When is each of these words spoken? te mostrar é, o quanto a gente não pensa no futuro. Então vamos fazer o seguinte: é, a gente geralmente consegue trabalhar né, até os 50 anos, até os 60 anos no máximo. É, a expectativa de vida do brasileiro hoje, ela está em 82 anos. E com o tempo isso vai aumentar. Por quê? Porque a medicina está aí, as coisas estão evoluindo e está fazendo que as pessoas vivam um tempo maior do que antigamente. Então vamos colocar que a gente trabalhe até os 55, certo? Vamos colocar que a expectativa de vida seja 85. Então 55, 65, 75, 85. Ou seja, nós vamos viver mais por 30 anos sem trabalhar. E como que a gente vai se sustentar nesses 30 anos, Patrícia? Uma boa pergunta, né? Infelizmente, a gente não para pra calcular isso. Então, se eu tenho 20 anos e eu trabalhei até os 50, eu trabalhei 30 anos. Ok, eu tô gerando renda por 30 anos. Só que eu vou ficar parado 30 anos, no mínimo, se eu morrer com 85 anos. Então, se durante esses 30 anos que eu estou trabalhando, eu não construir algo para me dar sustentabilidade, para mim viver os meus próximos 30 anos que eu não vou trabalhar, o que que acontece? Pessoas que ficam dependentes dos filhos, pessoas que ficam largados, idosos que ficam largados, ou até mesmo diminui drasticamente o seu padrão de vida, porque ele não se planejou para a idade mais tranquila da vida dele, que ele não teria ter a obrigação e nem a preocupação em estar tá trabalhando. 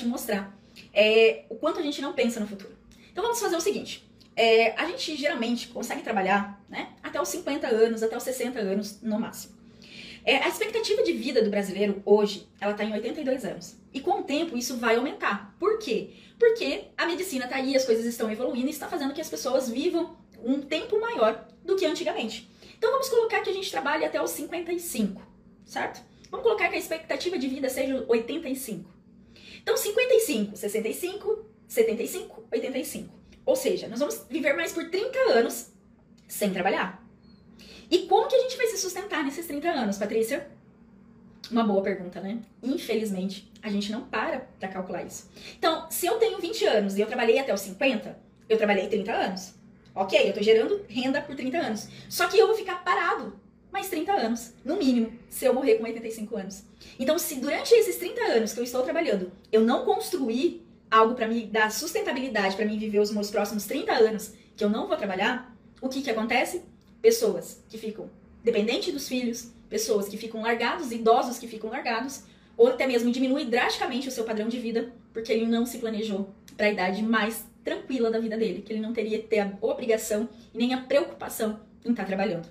te 0.00 0.06
mostrar 0.06 0.56
é, 0.92 1.44
o 1.48 1.54
quanto 1.56 1.78
a 1.78 1.82
gente 1.82 2.00
não 2.00 2.12
pensa 2.12 2.40
no 2.40 2.46
futuro. 2.46 2.76
Então 3.12 3.22
vamos 3.22 3.40
fazer 3.40 3.56
o 3.56 3.60
seguinte: 3.60 4.08
é, 4.36 4.72
a 4.72 4.86
gente 4.86 5.16
geralmente 5.16 5.68
consegue 5.68 6.02
trabalhar 6.02 6.62
né, 6.68 6.88
até 7.02 7.20
os 7.20 7.28
50 7.28 7.66
anos, 7.66 8.02
até 8.02 8.16
os 8.16 8.22
60 8.22 8.58
anos 8.58 9.00
no 9.02 9.18
máximo. 9.18 9.60
É, 10.24 10.36
a 10.36 10.48
expectativa 10.48 11.02
de 11.02 11.12
vida 11.12 11.42
do 11.42 11.50
brasileiro 11.50 12.02
hoje, 12.04 12.46
ela 12.60 12.72
está 12.72 12.84
em 12.84 12.92
82 12.92 13.44
anos. 13.44 13.76
E 13.92 14.00
com 14.00 14.20
o 14.20 14.22
tempo 14.22 14.56
isso 14.56 14.76
vai 14.76 14.96
aumentar. 14.96 15.54
Por 15.58 15.78
quê? 15.78 16.10
Porque 16.38 16.84
a 16.96 17.06
medicina 17.06 17.44
está 17.44 17.56
aí, 17.56 17.74
as 17.74 17.84
coisas 17.84 18.04
estão 18.04 18.30
evoluindo 18.30 18.66
e 18.66 18.70
está 18.70 18.86
fazendo 18.86 19.14
que 19.14 19.20
as 19.20 19.30
pessoas 19.30 19.68
vivam 19.68 20.16
um 20.44 20.60
tempo 20.60 21.00
maior 21.00 21.46
do 21.64 21.76
que 21.76 21.86
antigamente. 21.86 22.50
Então 22.76 22.90
vamos 22.90 23.08
colocar 23.08 23.40
que 23.40 23.50
a 23.50 23.52
gente 23.52 23.70
trabalhe 23.70 24.04
até 24.04 24.22
os 24.22 24.30
55, 24.30 25.20
certo? 25.64 26.02
Vamos 26.30 26.44
colocar 26.44 26.68
que 26.68 26.76
a 26.76 26.78
expectativa 26.78 27.38
de 27.38 27.48
vida 27.48 27.68
seja 27.68 28.04
85. 28.06 28.99
Então 29.62 29.76
55, 29.76 30.56
65, 30.56 31.44
75, 31.68 32.44
85. 32.50 33.20
Ou 33.46 33.56
seja, 33.56 33.88
nós 33.88 33.98
vamos 33.98 34.24
viver 34.28 34.54
mais 34.54 34.72
por 34.72 34.88
30 34.90 35.18
anos 35.32 35.72
sem 36.28 36.52
trabalhar. 36.52 37.04
E 37.90 38.06
como 38.06 38.28
que 38.28 38.36
a 38.36 38.40
gente 38.40 38.56
vai 38.56 38.66
se 38.68 38.78
sustentar 38.78 39.24
nesses 39.24 39.46
30 39.46 39.68
anos, 39.68 39.98
Patrícia? 39.98 40.48
Uma 41.50 41.64
boa 41.64 41.82
pergunta, 41.82 42.20
né? 42.20 42.40
Infelizmente, 42.62 43.50
a 43.60 43.68
gente 43.68 43.90
não 43.90 44.04
para 44.04 44.48
pra 44.60 44.68
calcular 44.68 45.02
isso. 45.02 45.28
Então, 45.58 45.90
se 45.90 46.06
eu 46.06 46.16
tenho 46.18 46.38
20 46.38 46.64
anos 46.66 46.96
e 46.96 47.00
eu 47.00 47.06
trabalhei 47.06 47.38
até 47.38 47.52
os 47.52 47.60
50, 47.60 48.16
eu 48.48 48.56
trabalhei 48.56 48.86
30 48.88 49.12
anos. 49.12 49.54
Ok, 49.94 50.28
eu 50.28 50.32
tô 50.32 50.40
gerando 50.40 50.84
renda 50.88 51.20
por 51.20 51.34
30 51.34 51.58
anos. 51.58 51.88
Só 52.08 52.28
que 52.28 52.38
eu 52.38 52.46
vou 52.46 52.56
ficar 52.56 52.84
parado 52.84 53.38
30 53.90 54.12
anos, 54.12 54.52
no 54.64 54.76
mínimo, 54.76 55.12
se 55.28 55.44
eu 55.44 55.52
morrer 55.52 55.74
com 55.74 55.84
85 55.84 56.36
anos. 56.36 56.64
Então, 56.98 57.18
se 57.18 57.36
durante 57.36 57.74
esses 57.74 57.96
30 57.96 58.22
anos 58.22 58.52
que 58.52 58.60
eu 58.60 58.64
estou 58.64 58.82
trabalhando, 58.82 59.30
eu 59.52 59.60
não 59.60 59.84
construir 59.84 60.66
algo 60.90 61.14
para 61.14 61.28
me 61.28 61.44
dar 61.44 61.70
sustentabilidade, 61.70 62.56
para 62.56 62.64
mim 62.64 62.78
viver 62.78 62.98
os 62.98 63.12
meus 63.12 63.30
próximos 63.30 63.64
30 63.66 63.92
anos 63.92 64.32
que 64.56 64.64
eu 64.64 64.70
não 64.70 64.88
vou 64.88 64.96
trabalhar, 64.96 65.54
o 65.80 65.88
que 65.88 66.02
que 66.02 66.10
acontece? 66.10 66.62
Pessoas 67.00 67.62
que 67.68 67.78
ficam 67.78 68.10
dependentes 68.42 68.92
dos 68.92 69.08
filhos, 69.08 69.52
pessoas 69.68 70.08
que 70.08 70.16
ficam 70.16 70.42
largados, 70.42 70.90
idosos 70.90 71.38
que 71.38 71.46
ficam 71.46 71.70
largados, 71.70 72.24
ou 72.56 72.68
até 72.68 72.86
mesmo 72.86 73.10
diminui 73.10 73.44
drasticamente 73.44 74.08
o 74.08 74.10
seu 74.10 74.24
padrão 74.24 74.48
de 74.48 74.58
vida, 74.58 74.92
porque 75.12 75.32
ele 75.32 75.46
não 75.46 75.64
se 75.64 75.78
planejou 75.78 76.28
para 76.56 76.66
a 76.66 76.70
idade 76.70 77.02
mais 77.02 77.44
tranquila 77.64 78.10
da 78.10 78.18
vida 78.18 78.36
dele, 78.36 78.62
que 78.62 78.72
ele 78.72 78.80
não 78.80 78.92
teria 78.92 79.22
ter 79.22 79.40
a 79.40 79.52
obrigação 79.60 80.28
e 80.52 80.58
nem 80.58 80.74
a 80.74 80.82
preocupação 80.82 81.60
em 81.84 81.90
estar 81.90 82.02
tá 82.02 82.08
trabalhando. 82.08 82.48